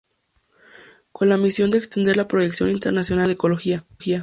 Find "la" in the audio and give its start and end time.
1.29-1.37, 2.17-2.27